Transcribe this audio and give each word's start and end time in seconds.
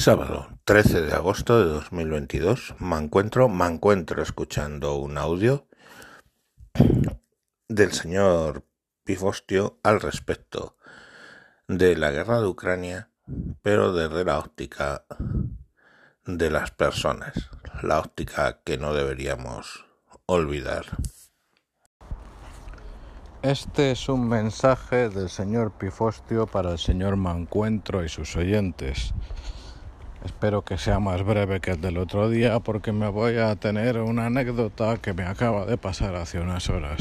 Sábado 0.00 0.48
13 0.64 1.02
de 1.02 1.12
agosto 1.12 1.58
de 1.58 1.66
2022 1.66 2.76
me 2.78 2.96
encuentro, 2.96 3.50
me 3.50 3.66
encuentro 3.66 4.22
escuchando 4.22 4.94
un 4.94 5.18
audio 5.18 5.66
del 7.68 7.92
señor 7.92 8.64
Pifostio 9.04 9.78
al 9.82 10.00
respecto 10.00 10.78
de 11.68 11.96
la 11.96 12.12
guerra 12.12 12.40
de 12.40 12.46
Ucrania, 12.46 13.10
pero 13.60 13.92
desde 13.92 14.24
la 14.24 14.38
óptica 14.38 15.04
de 16.24 16.50
las 16.50 16.70
personas, 16.70 17.50
la 17.82 18.00
óptica 18.00 18.62
que 18.64 18.78
no 18.78 18.94
deberíamos 18.94 19.84
olvidar. 20.24 20.86
Este 23.42 23.90
es 23.90 24.08
un 24.08 24.26
mensaje 24.30 25.10
del 25.10 25.28
señor 25.28 25.72
Pifostio 25.72 26.46
para 26.46 26.72
el 26.72 26.78
señor 26.78 27.16
Mancuentro 27.16 28.02
y 28.02 28.08
sus 28.08 28.34
oyentes. 28.36 29.12
Espero 30.24 30.62
que 30.62 30.76
sea 30.76 31.00
más 31.00 31.22
breve 31.22 31.60
que 31.60 31.70
el 31.70 31.80
del 31.80 31.96
otro 31.96 32.28
día 32.28 32.60
porque 32.60 32.92
me 32.92 33.08
voy 33.08 33.38
a 33.38 33.56
tener 33.56 33.98
una 33.98 34.26
anécdota 34.26 34.98
que 34.98 35.14
me 35.14 35.22
acaba 35.22 35.64
de 35.64 35.78
pasar 35.78 36.14
hace 36.14 36.38
unas 36.38 36.68
horas. 36.68 36.98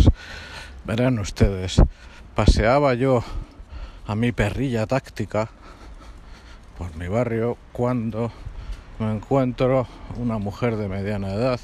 Verán 0.85 1.19
ustedes, 1.19 1.81
paseaba 2.33 2.93
yo 2.93 3.21
a 4.07 4.15
mi 4.15 4.31
perrilla 4.31 4.87
táctica 4.87 5.49
por 6.77 6.95
mi 6.95 7.09
barrio 7.09 7.57
cuando 7.73 8.31
me 8.99 9.11
encuentro 9.11 9.85
una 10.15 10.37
mujer 10.37 10.77
de 10.77 10.87
mediana 10.87 11.33
edad 11.33 11.59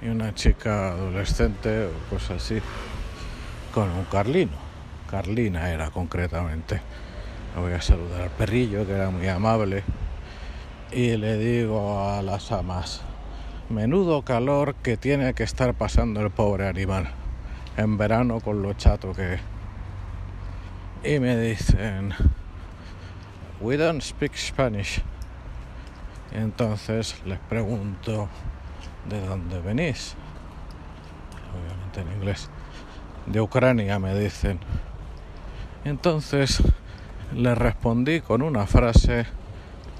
y 0.00 0.08
una 0.08 0.34
chica 0.34 0.92
adolescente 0.92 1.84
o 1.84 1.90
cosas 2.08 2.42
así 2.42 2.62
con 3.74 3.90
un 3.90 4.06
carlino. 4.06 4.56
Carlina 5.10 5.70
era 5.70 5.90
concretamente. 5.90 6.80
Me 7.54 7.60
voy 7.60 7.72
a 7.74 7.82
saludar 7.82 8.22
al 8.22 8.30
perrillo 8.30 8.86
que 8.86 8.92
era 8.92 9.10
muy 9.10 9.28
amable 9.28 9.84
y 10.92 11.16
le 11.16 11.38
digo 11.38 12.06
a 12.06 12.20
las 12.20 12.52
amas, 12.52 13.00
menudo 13.70 14.22
calor 14.22 14.74
que 14.74 14.98
tiene 14.98 15.32
que 15.32 15.42
estar 15.42 15.72
pasando 15.74 16.20
el 16.20 16.30
pobre 16.30 16.68
animal 16.68 17.10
en 17.78 17.96
verano 17.96 18.40
con 18.40 18.60
lo 18.60 18.74
chato 18.74 19.14
que 19.14 19.38
Y 21.02 21.18
me 21.18 21.36
dicen, 21.36 22.12
we 23.60 23.76
don't 23.76 24.02
speak 24.02 24.36
Spanish. 24.36 25.02
Entonces 26.30 27.20
les 27.24 27.38
pregunto, 27.38 28.28
¿de 29.08 29.20
dónde 29.26 29.60
venís? 29.60 30.14
Obviamente 31.52 32.00
en 32.02 32.18
inglés. 32.18 32.50
De 33.26 33.40
Ucrania, 33.40 33.98
me 33.98 34.14
dicen. 34.18 34.60
Entonces 35.84 36.62
les 37.34 37.56
respondí 37.56 38.20
con 38.20 38.42
una 38.42 38.66
frase 38.66 39.26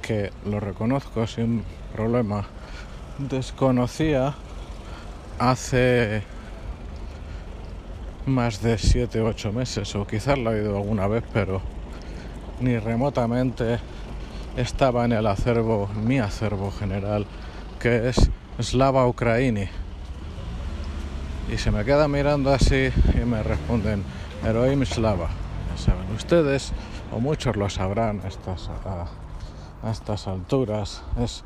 que 0.02 0.32
lo 0.44 0.60
reconozco 0.60 1.26
sin 1.26 1.64
problema, 1.94 2.44
desconocía 3.18 4.34
hace 5.38 6.22
más 8.26 8.62
de 8.62 8.78
7 8.78 9.20
o 9.20 9.26
8 9.26 9.52
meses, 9.52 9.94
o 9.94 10.06
quizás 10.06 10.38
lo 10.38 10.52
he 10.52 10.60
oído 10.60 10.76
alguna 10.76 11.06
vez, 11.06 11.24
pero 11.32 11.62
ni 12.60 12.78
remotamente 12.78 13.78
estaba 14.56 15.04
en 15.04 15.12
el 15.12 15.26
acervo, 15.26 15.88
mi 15.88 16.18
acervo 16.18 16.70
general, 16.70 17.26
que 17.80 18.08
es 18.08 18.30
Slava 18.60 19.06
Ucraini. 19.06 19.68
Y 21.52 21.58
se 21.58 21.70
me 21.70 21.84
queda 21.84 22.06
mirando 22.08 22.52
así 22.52 22.90
y 23.14 23.24
me 23.24 23.42
responden, 23.42 24.04
Heroim 24.44 24.84
Slava. 24.84 25.28
Ya 25.70 25.76
saben 25.76 26.10
ustedes, 26.14 26.72
o 27.12 27.18
muchos 27.18 27.56
lo 27.56 27.68
sabrán, 27.68 28.22
estas, 28.26 28.68
a 28.84 29.21
estas 29.84 30.28
alturas. 30.28 31.02
Es 31.18 31.44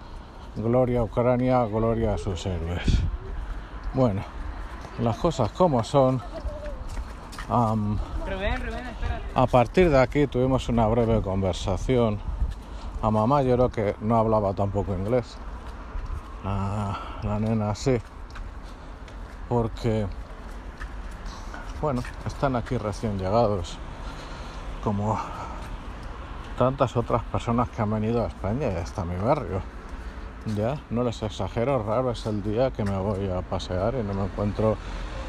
gloria 0.56 1.00
a 1.00 1.04
Ucrania, 1.04 1.64
gloria 1.64 2.14
a 2.14 2.18
sus 2.18 2.46
héroes. 2.46 3.00
Bueno, 3.94 4.22
las 4.98 5.16
cosas 5.16 5.50
como 5.52 5.82
son. 5.84 6.22
a 9.34 9.46
partir 9.46 9.90
de 9.90 10.00
aquí 10.00 10.26
tuvimos 10.26 10.68
una 10.68 10.86
breve 10.86 11.22
conversación. 11.22 12.18
A 13.02 13.10
mamá 13.10 13.42
yo 13.42 13.54
creo 13.54 13.68
que 13.70 13.96
no 14.00 14.16
hablaba 14.16 14.54
tampoco 14.54 14.94
inglés. 14.94 15.36
La, 16.44 16.98
la 17.22 17.38
nena 17.38 17.74
sí. 17.74 17.98
Porque, 19.48 20.06
bueno, 21.80 22.02
están 22.26 22.56
aquí 22.56 22.78
recién 22.78 23.18
llegados. 23.18 23.78
Como 24.82 25.18
tantas 26.56 26.96
otras 26.96 27.22
personas 27.24 27.68
que 27.68 27.82
han 27.82 27.90
venido 27.90 28.24
a 28.24 28.28
España 28.28 28.68
y 28.72 28.76
hasta 28.76 29.04
mi 29.04 29.16
barrio. 29.16 29.60
Ya, 30.56 30.80
no 30.90 31.02
les 31.02 31.22
exagero, 31.22 31.82
raro 31.82 32.12
es 32.12 32.24
el 32.26 32.42
día 32.42 32.70
que 32.70 32.84
me 32.84 32.96
voy 32.96 33.28
a 33.28 33.42
pasear 33.42 33.94
y 33.94 34.02
no 34.02 34.14
me 34.14 34.24
encuentro 34.24 34.76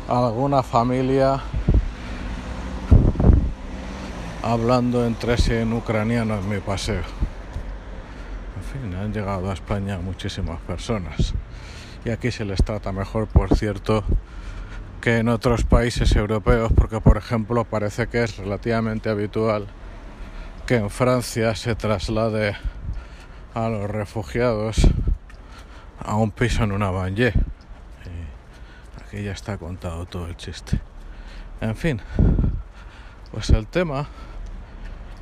alguna 0.07 0.63
familia 0.63 1.41
hablando 4.43 5.05
entre 5.05 5.37
sí 5.37 5.53
en 5.53 5.73
ucraniano 5.73 6.35
en 6.35 6.47
mi 6.47 6.59
paseo. 6.59 7.01
En 8.55 8.81
fin, 8.81 8.95
han 8.95 9.11
llegado 9.11 9.49
a 9.49 9.53
España 9.53 9.97
muchísimas 9.97 10.59
personas 10.61 11.33
y 12.05 12.11
aquí 12.11 12.31
se 12.31 12.45
les 12.45 12.63
trata 12.63 12.91
mejor, 12.91 13.27
por 13.27 13.55
cierto, 13.55 14.03
que 15.01 15.17
en 15.17 15.29
otros 15.29 15.63
países 15.63 16.15
europeos, 16.15 16.71
porque 16.73 17.01
por 17.01 17.17
ejemplo 17.17 17.65
parece 17.65 18.07
que 18.07 18.23
es 18.23 18.37
relativamente 18.37 19.09
habitual 19.09 19.67
que 20.67 20.75
en 20.75 20.89
Francia 20.89 21.55
se 21.55 21.75
traslade 21.75 22.57
a 23.53 23.69
los 23.69 23.89
refugiados 23.89 24.85
a 25.97 26.15
un 26.17 26.31
piso 26.31 26.65
en 26.65 26.73
una 26.73 26.91
banlieue. 26.91 27.31
aquí 29.01 29.23
ya 29.23 29.31
está 29.31 29.57
contado 29.57 30.05
todo 30.05 30.27
el 30.27 30.35
chiste. 30.35 30.81
En 31.61 31.77
fin, 31.77 32.01
pues 33.31 33.49
el 33.51 33.65
tema 33.65 34.07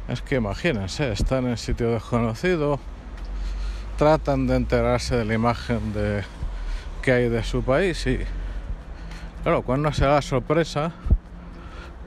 es 0.07 0.23
que 0.23 0.38
imagínense, 0.38 1.11
están 1.11 1.45
en 1.45 1.57
sitio 1.57 1.91
desconocido, 1.91 2.79
tratan 4.00 4.47
de 4.47 4.55
enterarse 4.55 5.16
de 5.16 5.25
la 5.25 5.35
imagen 5.35 5.94
de 5.94 6.23
que 7.03 7.11
hay 7.11 7.29
de 7.29 7.44
su 7.44 7.61
país 7.61 8.07
y 8.07 8.19
claro, 9.44 9.61
cuando 9.61 9.94
se 9.94 10.05
da 10.05 10.23
sorpresa, 10.23 10.91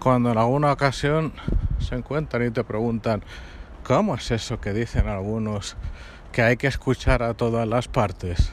cuando 0.01 0.33
en 0.33 0.39
alguna 0.39 0.73
ocasión 0.73 1.33
se 1.81 1.95
encuentran 1.95 2.47
y 2.47 2.51
te 2.51 2.65
preguntan, 2.65 3.23
¿cómo 3.85 4.15
es 4.15 4.31
eso 4.31 4.61
que 4.61 4.73
dicen 4.73 5.09
algunos 5.09 5.77
que 6.33 6.43
hay 6.43 6.57
que 6.57 6.67
escuchar 6.67 7.23
a 7.23 7.35
todas 7.35 7.67
las 7.67 7.89
partes? 7.89 8.53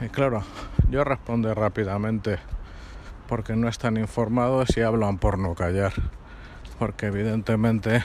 Y 0.00 0.08
claro, 0.08 0.42
yo 0.90 1.04
respondo 1.04 1.54
rápidamente, 1.54 2.38
porque 3.28 3.54
no 3.54 3.68
están 3.68 3.96
informados 3.96 4.76
y 4.76 4.82
hablan 4.82 5.18
por 5.18 5.38
no 5.38 5.54
callar, 5.54 5.92
porque 6.78 7.06
evidentemente 7.06 8.02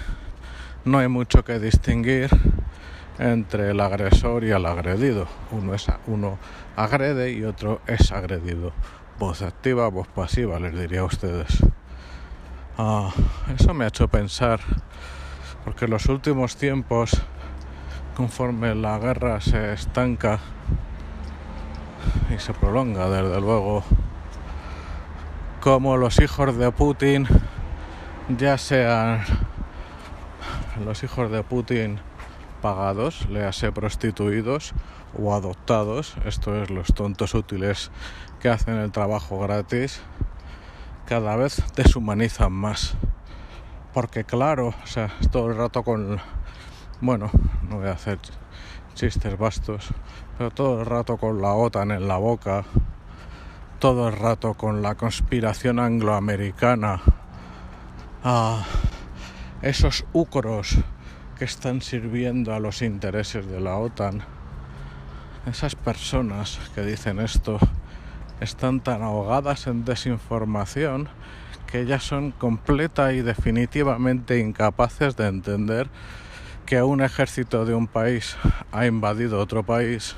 no 0.86 1.00
hay 1.00 1.08
mucho 1.08 1.44
que 1.44 1.60
distinguir 1.60 2.30
entre 3.20 3.72
el 3.72 3.80
agresor 3.80 4.44
y 4.44 4.52
el 4.52 4.66
agredido. 4.66 5.28
Uno, 5.52 5.74
es, 5.74 5.88
uno 6.06 6.38
agrede 6.76 7.32
y 7.32 7.44
otro 7.44 7.82
es 7.88 8.12
agredido. 8.12 8.74
Voz 9.20 9.42
activa, 9.42 9.88
voz 9.90 10.08
pasiva, 10.08 10.60
les 10.60 10.78
diría 10.78 11.02
a 11.02 11.06
ustedes. 11.06 11.64
Ah, 12.78 13.12
eso 13.56 13.74
me 13.74 13.86
ha 13.86 13.88
hecho 13.88 14.08
pensar, 14.08 14.60
porque 15.64 15.86
en 15.86 15.92
los 15.92 16.08
últimos 16.08 16.58
tiempos, 16.58 17.12
conforme 18.16 18.76
la 18.76 19.00
guerra 19.00 19.40
se 19.42 19.74
estanca 19.74 20.40
y 22.34 22.40
se 22.40 22.54
prolonga, 22.54 23.10
desde 23.10 23.40
luego, 23.40 23.84
como 25.62 25.98
los 25.98 26.20
hijos 26.20 26.58
de 26.58 26.72
Putin, 26.72 27.28
ya 28.38 28.58
sean 28.58 29.24
los 30.84 31.04
hijos 31.04 31.32
de 31.32 31.44
Putin 31.44 32.00
pagados, 32.62 33.28
le 33.30 33.46
hace 33.46 33.72
prostituidos 33.72 34.74
o 35.18 35.34
adoptados, 35.34 36.16
esto 36.26 36.62
es 36.62 36.70
los 36.70 36.88
tontos 36.94 37.34
útiles 37.34 37.92
que 38.42 38.50
hacen 38.50 38.76
el 38.76 38.92
trabajo 38.92 39.40
gratis, 39.40 40.02
cada 41.06 41.38
vez 41.38 41.64
deshumanizan 41.76 42.52
más. 42.52 42.98
Porque 43.98 44.26
claro, 44.26 44.76
o 44.84 44.86
sea, 44.86 45.10
todo 45.32 45.50
el 45.50 45.58
rato 45.58 45.82
con... 45.82 46.20
Bueno, 47.02 47.32
no 47.68 47.78
voy 47.78 47.88
a 47.88 47.94
hacer 47.94 48.20
chistes 48.94 49.36
vastos, 49.40 49.88
pero 50.38 50.52
todo 50.52 50.82
el 50.82 50.86
rato 50.86 51.18
con 51.18 51.42
la 51.42 51.54
OTAN 51.54 51.90
en 51.90 52.08
la 52.08 52.18
boca, 52.18 52.64
todo 53.80 54.08
el 54.10 54.16
rato 54.16 54.54
con 54.54 54.84
la 54.84 54.94
conspiración 54.94 55.80
angloamericana, 55.80 57.02
esos 59.64 60.06
ucros 60.14 60.78
que 61.40 61.46
están 61.46 61.82
sirviendo 61.82 62.54
a 62.54 62.60
los 62.60 62.84
intereses 62.84 63.48
de 63.48 63.60
la 63.60 63.78
OTAN, 63.78 64.22
esas 65.48 65.74
personas 65.74 66.60
que 66.76 66.84
dicen 66.84 67.20
esto 67.20 67.58
están 68.42 68.80
tan 68.80 69.02
ahogadas 69.02 69.66
en 69.66 69.86
desinformación 69.86 71.10
que 71.68 71.86
ya 71.86 72.00
son 72.00 72.32
completa 72.32 73.14
y 73.14 73.22
definitivamente 73.22 74.40
incapaces 74.40 75.16
de 75.18 75.28
entender 75.28 75.88
que 76.66 76.82
un 76.82 77.02
ejército 77.02 77.66
de 77.66 77.76
un 77.76 77.88
país 77.88 78.36
ha 78.72 78.86
invadido 78.86 79.40
otro 79.40 79.64
país, 79.64 80.16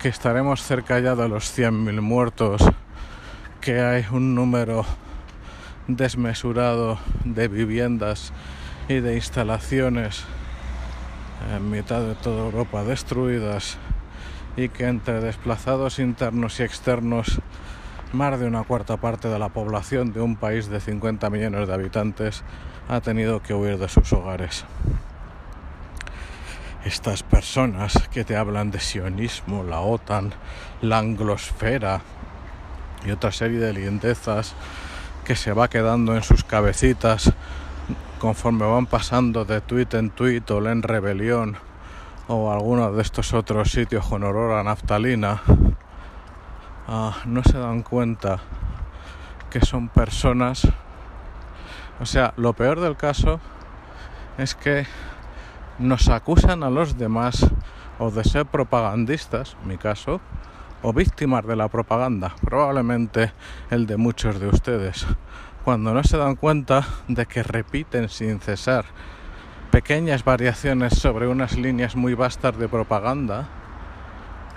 que 0.00 0.08
estaremos 0.08 0.62
cerca 0.62 0.98
ya 1.00 1.14
de 1.14 1.28
los 1.28 1.56
100.000 1.56 2.00
muertos, 2.00 2.62
que 3.60 3.80
hay 3.80 4.04
un 4.10 4.34
número 4.34 4.84
desmesurado 5.86 6.98
de 7.24 7.48
viviendas 7.48 8.32
y 8.88 9.00
de 9.00 9.14
instalaciones 9.14 10.24
en 11.54 11.70
mitad 11.70 12.00
de 12.00 12.14
toda 12.14 12.44
Europa 12.44 12.84
destruidas 12.84 13.76
y 14.56 14.68
que 14.68 14.86
entre 14.86 15.20
desplazados 15.20 15.98
internos 15.98 16.60
y 16.60 16.62
externos 16.62 17.40
más 18.14 18.38
de 18.38 18.46
una 18.46 18.62
cuarta 18.62 18.96
parte 18.96 19.28
de 19.28 19.38
la 19.38 19.48
población 19.48 20.12
de 20.12 20.20
un 20.20 20.36
país 20.36 20.68
de 20.68 20.80
50 20.80 21.28
millones 21.30 21.66
de 21.66 21.74
habitantes 21.74 22.44
ha 22.88 23.00
tenido 23.00 23.42
que 23.42 23.54
huir 23.54 23.76
de 23.78 23.88
sus 23.88 24.12
hogares. 24.12 24.64
Estas 26.84 27.22
personas 27.22 28.08
que 28.12 28.24
te 28.24 28.36
hablan 28.36 28.70
de 28.70 28.78
sionismo, 28.78 29.64
la 29.64 29.80
OTAN, 29.80 30.32
la 30.80 30.98
anglosfera 30.98 32.02
y 33.04 33.10
otra 33.10 33.32
serie 33.32 33.58
de 33.58 33.72
lindezas 33.72 34.54
que 35.24 35.34
se 35.34 35.52
va 35.52 35.68
quedando 35.68 36.14
en 36.14 36.22
sus 36.22 36.44
cabecitas 36.44 37.32
conforme 38.20 38.64
van 38.64 38.86
pasando 38.86 39.44
de 39.44 39.60
tuit 39.60 39.92
en 39.94 40.10
tuit 40.10 40.48
o 40.50 40.64
en 40.70 40.82
rebelión 40.82 41.56
o 42.28 42.52
alguno 42.52 42.92
de 42.92 43.02
estos 43.02 43.34
otros 43.34 43.72
sitios 43.72 44.06
con 44.06 44.22
olor 44.22 44.52
a 44.52 44.62
naftalina, 44.62 45.42
ah, 46.86 47.16
no 47.24 47.42
se 47.42 47.58
dan 47.58 47.82
cuenta 47.82 48.38
que 49.50 49.60
son 49.60 49.88
personas. 49.88 50.66
O 52.00 52.06
sea, 52.06 52.34
lo 52.36 52.52
peor 52.52 52.80
del 52.80 52.96
caso 52.96 53.40
es 54.38 54.54
que 54.54 54.86
nos 55.78 56.08
acusan 56.08 56.62
a 56.62 56.70
los 56.70 56.98
demás 56.98 57.46
o 57.98 58.10
de 58.10 58.24
ser 58.24 58.46
propagandistas, 58.46 59.56
mi 59.64 59.76
caso, 59.76 60.20
o 60.82 60.92
víctimas 60.92 61.46
de 61.46 61.56
la 61.56 61.68
propaganda, 61.68 62.34
probablemente 62.42 63.32
el 63.70 63.86
de 63.86 63.96
muchos 63.96 64.38
de 64.38 64.48
ustedes, 64.48 65.06
cuando 65.64 65.94
no 65.94 66.04
se 66.04 66.18
dan 66.18 66.36
cuenta 66.36 66.84
de 67.08 67.26
que 67.26 67.42
repiten 67.42 68.08
sin 68.08 68.40
cesar 68.40 68.84
pequeñas 69.70 70.24
variaciones 70.24 70.94
sobre 70.94 71.26
unas 71.26 71.56
líneas 71.56 71.96
muy 71.96 72.14
vastas 72.14 72.56
de 72.58 72.68
propaganda, 72.68 73.48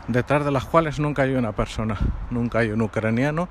detrás 0.07 0.45
de 0.45 0.51
las 0.51 0.65
cuales 0.65 0.99
nunca 0.99 1.23
hay 1.23 1.35
una 1.35 1.51
persona, 1.51 1.97
nunca 2.29 2.59
hay 2.59 2.71
un 2.71 2.81
ucraniano, 2.81 3.49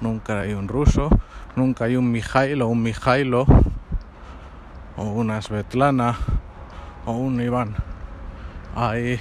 nunca 0.00 0.40
hay 0.40 0.52
un 0.52 0.68
ruso, 0.68 1.10
nunca 1.56 1.84
hay 1.84 1.96
un 1.96 2.10
Mijail 2.10 2.62
o 2.62 2.68
un 2.68 2.82
Mijailo, 2.82 3.46
o 4.96 5.02
una 5.04 5.40
Svetlana, 5.40 6.16
o 7.04 7.12
un 7.12 7.40
Iván. 7.40 7.76
Hay 8.74 9.20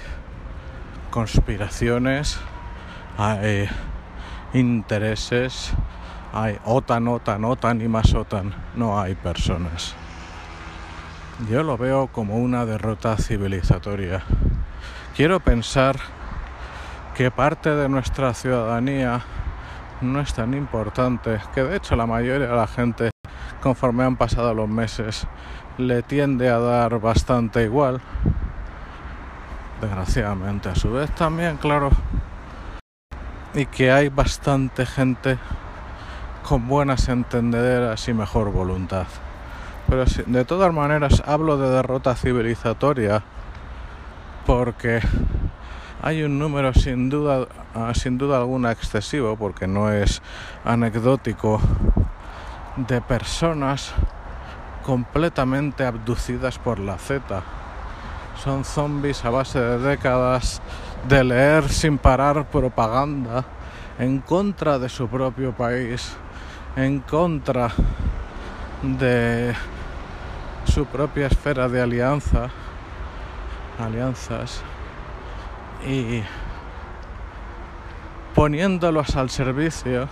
conspiraciones, 1.12 2.40
hay 3.18 3.70
intereses, 4.54 5.74
hay 6.34 6.58
OTAN, 6.66 7.08
OTAN, 7.08 7.46
OTAN 7.46 7.82
y 7.82 7.88
más 7.88 8.14
OTAN. 8.14 8.54
No 8.76 9.00
hay 9.00 9.16
personas. 9.16 9.96
Yo 11.50 11.64
lo 11.64 11.78
veo 11.78 12.08
como 12.08 12.38
una 12.38 12.66
derrota 12.66 13.16
civilizatoria. 13.18 14.24
Quiero 15.16 15.40
pensar 15.40 15.98
que 17.18 17.32
parte 17.32 17.72
de 17.72 17.90
nuestra 17.90 18.32
ciudadanía 18.36 19.22
no 20.02 20.20
es 20.20 20.36
tan 20.36 20.54
importante, 20.54 21.40
que 21.56 21.64
de 21.64 21.78
hecho 21.78 21.96
la 21.96 22.06
mayoría 22.06 22.48
de 22.48 22.56
la 22.56 22.68
gente, 22.68 23.10
conforme 23.60 24.04
han 24.04 24.18
pasado 24.18 24.54
los 24.54 24.70
meses, 24.70 25.26
le 25.80 26.04
tiende 26.04 26.48
a 26.48 26.60
dar 26.60 27.00
bastante 27.00 27.64
igual. 27.64 28.02
Desgraciadamente, 29.82 30.70
a 30.70 30.76
su 30.76 30.92
vez 30.92 31.10
también, 31.16 31.58
claro. 31.58 31.90
Y 33.56 33.66
que 33.66 33.92
hay 33.92 34.10
bastante 34.10 34.86
gente 34.86 35.40
con 36.48 36.68
buenas 36.68 37.10
entendederas 37.10 38.08
y 38.08 38.14
mejor 38.14 38.52
voluntad. 38.52 39.08
Pero 39.88 40.06
de 40.06 40.46
todas 40.46 40.72
maneras 40.72 41.24
hablo 41.26 41.58
de 41.58 41.72
derrota 41.72 42.16
civilizatoria 42.16 43.24
porque 44.46 45.02
hay 46.02 46.24
un 46.24 46.38
número 46.38 46.74
sin 46.74 47.10
duda, 47.10 47.48
ah, 47.74 47.94
sin 47.94 48.18
duda 48.18 48.38
alguna 48.38 48.72
excesivo, 48.72 49.36
porque 49.36 49.68
no 49.68 49.92
es 49.92 50.22
anecdótico, 50.64 51.60
de 52.76 53.02
personas 53.02 53.94
completamente 54.84 55.84
abducidas 55.86 56.60
por 56.60 56.80
la 56.80 56.98
Z. 56.98 57.42
Son 58.44 58.64
zombies 58.64 59.26
a 59.26 59.32
base 59.32 59.60
de 59.60 59.80
décadas 59.80 60.62
de 61.08 61.24
leer 61.24 61.70
sin 61.70 61.98
parar 61.98 62.46
propaganda 62.46 63.44
en 63.98 64.20
contra 64.20 64.78
de 64.78 64.90
su 64.90 65.08
propio 65.08 65.54
país, 65.54 66.16
en 66.76 67.00
contra 67.00 67.72
de 68.84 69.56
su 70.66 70.86
propia 70.86 71.28
esfera 71.28 71.68
de 71.68 71.82
alianza, 71.82 72.50
alianzas 73.80 74.62
y 75.86 76.24
poniéndolos 78.36 79.16
al 79.16 79.30
servicio 79.30 80.08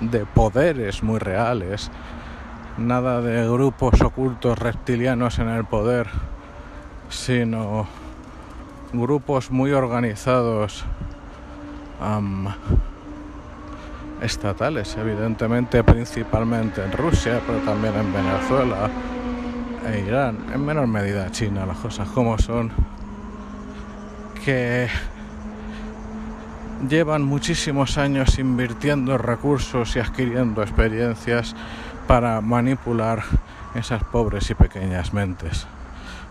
de 0.00 0.24
poderes 0.26 1.02
muy 1.02 1.18
reales, 1.18 1.90
nada 2.76 3.20
de 3.20 3.48
grupos 3.50 4.00
ocultos 4.00 4.58
reptilianos 4.58 5.38
en 5.38 5.48
el 5.48 5.64
poder, 5.64 6.08
sino 7.08 7.86
grupos 8.92 9.50
muy 9.50 9.72
organizados 9.72 10.84
estatales, 14.22 14.96
evidentemente 14.96 15.82
principalmente 15.84 16.84
en 16.84 16.92
Rusia, 16.92 17.40
pero 17.46 17.58
también 17.60 17.94
en 17.94 18.12
Venezuela, 18.12 18.90
e 19.86 20.00
Irán, 20.06 20.38
en 20.52 20.64
menor 20.64 20.86
medida 20.86 21.30
China, 21.30 21.66
las 21.66 21.78
cosas 21.78 22.08
como 22.08 22.38
son, 22.38 22.70
que 24.48 24.88
llevan 26.88 27.22
muchísimos 27.22 27.98
años 27.98 28.38
invirtiendo 28.38 29.18
recursos 29.18 29.94
y 29.94 29.98
adquiriendo 29.98 30.62
experiencias 30.62 31.54
para 32.06 32.40
manipular 32.40 33.24
esas 33.74 34.02
pobres 34.04 34.48
y 34.48 34.54
pequeñas 34.54 35.12
mentes. 35.12 35.66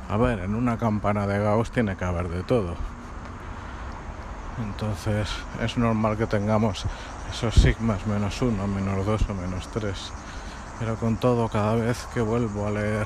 A 0.10 0.18
ver, 0.18 0.40
en 0.40 0.56
una 0.56 0.80
campana 0.80 1.28
de 1.28 1.38
Gauss 1.38 1.70
tiene 1.70 1.96
que 1.96 2.06
haber 2.06 2.28
de 2.30 2.42
todo. 2.42 2.74
Entonces 4.66 5.30
es 5.62 5.78
normal 5.78 6.18
que 6.18 6.26
tengamos 6.26 6.86
esos 7.32 7.54
sigmas 7.54 8.08
menos 8.08 8.42
uno, 8.42 8.66
menos 8.66 9.06
dos 9.06 9.30
o 9.30 9.36
menos 9.36 9.68
tres. 9.68 10.12
Pero 10.80 10.96
con 10.96 11.18
todo, 11.18 11.50
cada 11.50 11.76
vez 11.76 12.08
que 12.16 12.22
vuelvo 12.22 12.66
a 12.66 12.72
leer 12.72 13.06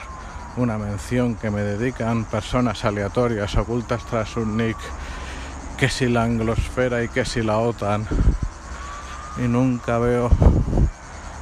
una 0.58 0.78
mención 0.78 1.36
que 1.36 1.50
me 1.50 1.62
dedican 1.62 2.26
personas 2.26 2.84
aleatorias 2.84 3.56
ocultas 3.56 4.04
tras 4.06 4.36
un 4.36 4.58
nick, 4.58 4.78
que 5.82 5.90
si 5.90 6.08
la 6.08 6.22
anglosfera 6.22 7.02
y 7.02 7.08
que 7.08 7.26
si 7.26 7.42
la 7.42 7.58
OTAN, 7.58 8.06
y 9.38 9.48
nunca 9.48 9.98
veo 9.98 10.30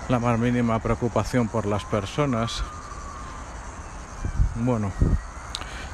la 0.08 0.18
más 0.20 0.40
mínima 0.40 0.80
preocupación 0.80 1.50
por 1.50 1.66
las 1.66 1.84
personas. 1.84 2.64
Bueno, 4.56 4.94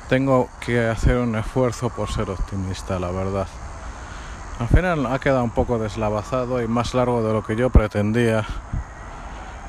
tengo 0.09 0.47
que 0.59 0.87
hacer 0.87 1.17
un 1.17 1.35
esfuerzo 1.35 1.89
por 1.89 2.11
ser 2.11 2.29
optimista, 2.29 2.99
la 2.99 3.09
verdad. 3.09 3.47
Al 4.59 4.67
final 4.67 5.07
ha 5.07 5.17
quedado 5.17 5.43
un 5.43 5.49
poco 5.49 5.79
deslavazado 5.79 6.61
y 6.61 6.67
más 6.67 6.93
largo 6.93 7.23
de 7.23 7.33
lo 7.33 7.43
que 7.43 7.55
yo 7.55 7.71
pretendía. 7.71 8.45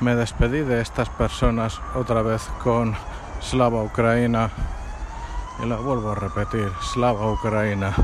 Me 0.01 0.13
despedí 0.13 0.59
de 0.59 0.81
estas 0.81 1.09
personas 1.09 1.81
otra 1.95 2.21
vez 2.21 2.43
con 2.63 2.93
Slava 3.41 3.81
Ucrania. 3.81 4.51
Y 5.63 5.65
la 5.65 5.77
vuelvo 5.77 6.11
a 6.11 6.15
repetir, 6.15 6.71
Slava 6.93 7.31
Ucrania. 7.31 7.95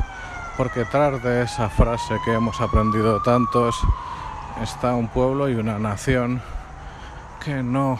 Porque 0.56 0.80
detrás 0.80 1.20
de 1.22 1.42
esa 1.42 1.68
frase 1.68 2.14
que 2.24 2.32
hemos 2.32 2.60
aprendido 2.60 3.20
tantos 3.22 3.76
está 4.62 4.94
un 4.94 5.08
pueblo 5.08 5.48
y 5.48 5.54
una 5.54 5.80
nación 5.80 6.40
que 7.44 7.62
no 7.62 7.98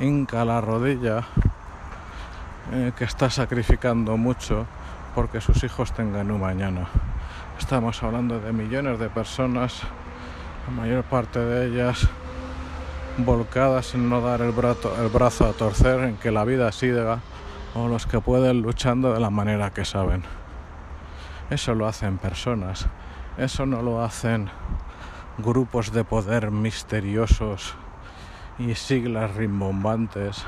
hinca 0.00 0.44
la 0.46 0.62
rodilla, 0.62 1.24
eh, 2.72 2.92
que 2.96 3.04
está 3.04 3.28
sacrificando 3.28 4.16
mucho 4.16 4.66
porque 5.14 5.42
sus 5.42 5.62
hijos 5.64 5.92
tengan 5.92 6.30
un 6.30 6.40
mañana. 6.40 6.86
Estamos 7.58 8.02
hablando 8.02 8.40
de 8.40 8.52
millones 8.52 8.98
de 8.98 9.10
personas, 9.10 9.82
la 10.66 10.72
mayor 10.72 11.04
parte 11.04 11.38
de 11.38 11.66
ellas 11.66 12.08
volcadas 13.18 13.94
en 13.94 14.08
no 14.08 14.22
dar 14.22 14.40
el 14.40 14.54
el 14.54 15.08
brazo 15.12 15.46
a 15.46 15.52
torcer, 15.52 16.00
en 16.04 16.16
que 16.16 16.30
la 16.30 16.44
vida 16.44 16.72
siga, 16.72 17.20
o 17.74 17.86
los 17.88 18.06
que 18.06 18.20
pueden 18.20 18.62
luchando 18.62 19.12
de 19.12 19.20
la 19.20 19.30
manera 19.30 19.70
que 19.70 19.84
saben. 19.84 20.41
Eso 21.52 21.74
lo 21.74 21.86
hacen 21.86 22.16
personas, 22.16 22.86
eso 23.36 23.66
no 23.66 23.82
lo 23.82 24.02
hacen 24.02 24.48
grupos 25.36 25.92
de 25.92 26.02
poder 26.02 26.50
misteriosos 26.50 27.74
y 28.58 28.74
siglas 28.74 29.34
rimbombantes. 29.34 30.46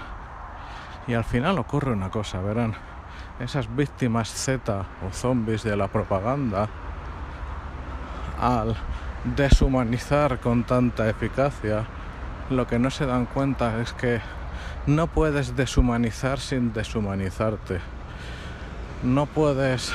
Y 1.06 1.12
al 1.12 1.25
final 1.25 1.58
ocurre 1.58 1.92
una 1.92 2.08
cosa, 2.08 2.40
verán, 2.40 2.75
esas 3.38 3.76
víctimas 3.76 4.30
Z 4.30 4.87
o 5.06 5.12
zombies 5.12 5.62
de 5.62 5.76
la 5.76 5.88
propaganda, 5.88 6.70
al 8.40 8.75
deshumanizar 9.37 10.40
con 10.40 10.64
tanta 10.64 11.06
eficacia, 11.11 11.84
lo 12.49 12.66
que 12.66 12.78
no 12.78 12.90
se 12.90 13.04
dan 13.04 13.26
cuenta 13.26 13.78
es 13.82 13.92
que 13.92 14.23
no 14.87 15.06
puedes 15.08 15.54
deshumanizar 15.54 16.40
sin 16.40 16.73
deshumanizarte. 16.73 17.80
No 19.02 19.26
puedes 19.26 19.94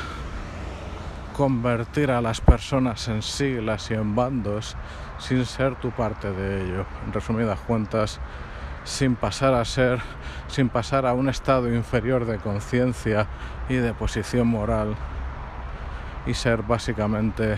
convertir 1.39 2.11
a 2.11 2.21
las 2.21 2.41
personas 2.41 3.07
en 3.07 3.21
siglas 3.21 3.89
y 3.91 3.93
en 3.93 4.13
bandos 4.13 4.75
sin 5.19 5.45
ser 5.45 5.75
tu 5.75 5.89
parte 5.89 6.29
de 6.29 6.65
ello. 6.65 6.85
En 7.05 7.13
resumidas 7.13 7.57
cuentas, 7.61 8.19
sin 8.83 9.15
pasar 9.15 9.53
a 9.53 9.63
ser, 9.63 10.01
sin 10.49 10.67
pasar 10.67 11.05
a 11.05 11.13
un 11.13 11.29
estado 11.29 11.73
inferior 11.73 12.25
de 12.25 12.39
conciencia 12.39 13.25
y 13.69 13.75
de 13.75 13.93
posición 13.93 14.47
moral 14.47 14.97
y 16.25 16.33
ser 16.33 16.61
básicamente 16.61 17.55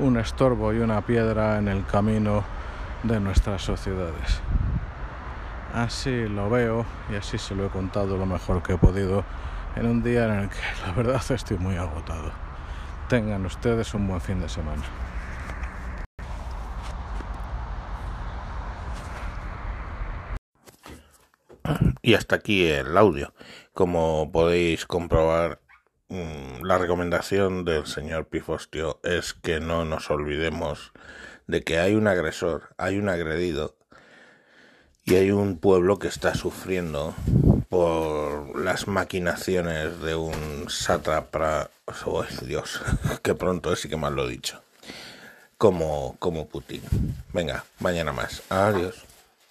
un 0.00 0.18
estorbo 0.18 0.72
y 0.72 0.78
una 0.78 1.02
piedra 1.02 1.58
en 1.58 1.68
el 1.68 1.86
camino 1.86 2.42
de 3.04 3.20
nuestras 3.20 3.62
sociedades. 3.62 4.40
Así 5.72 6.26
lo 6.26 6.50
veo 6.50 6.84
y 7.12 7.14
así 7.14 7.38
se 7.38 7.54
lo 7.54 7.64
he 7.64 7.68
contado 7.68 8.16
lo 8.16 8.26
mejor 8.26 8.60
que 8.60 8.72
he 8.72 8.76
podido 8.76 9.22
en 9.76 9.86
un 9.86 10.02
día 10.02 10.24
en 10.24 10.32
el 10.32 10.48
que 10.48 10.58
la 10.84 10.92
verdad 10.94 11.22
estoy 11.30 11.58
muy 11.58 11.76
agotado. 11.76 12.51
Tengan 13.12 13.44
ustedes 13.44 13.92
un 13.92 14.08
buen 14.08 14.22
fin 14.22 14.40
de 14.40 14.48
semana. 14.48 14.82
Y 22.00 22.14
hasta 22.14 22.36
aquí 22.36 22.66
el 22.66 22.96
audio. 22.96 23.34
Como 23.74 24.32
podéis 24.32 24.86
comprobar, 24.86 25.60
mm, 26.08 26.64
la 26.64 26.78
recomendación 26.78 27.66
del 27.66 27.84
señor 27.84 28.28
Pifostio 28.28 28.98
es 29.04 29.34
que 29.34 29.60
no 29.60 29.84
nos 29.84 30.10
olvidemos 30.10 30.94
de 31.46 31.62
que 31.64 31.80
hay 31.80 31.94
un 31.94 32.06
agresor, 32.06 32.74
hay 32.78 32.96
un 32.96 33.10
agredido 33.10 33.76
y 35.04 35.16
hay 35.16 35.32
un 35.32 35.58
pueblo 35.58 35.98
que 35.98 36.08
está 36.08 36.34
sufriendo 36.34 37.14
por 37.72 38.60
las 38.62 38.86
maquinaciones 38.86 39.98
de 40.02 40.14
un 40.14 40.66
sátrapa, 40.68 41.70
oh, 42.04 42.22
Dios, 42.42 42.82
que 43.22 43.34
pronto 43.34 43.74
sí 43.76 43.88
que 43.88 43.96
mal 43.96 44.14
lo 44.14 44.28
he 44.28 44.30
dicho, 44.30 44.60
como, 45.56 46.14
como 46.18 46.46
Putin. 46.46 46.82
Venga, 47.32 47.64
mañana 47.78 48.12
más. 48.12 48.42
Adiós. 48.50 48.96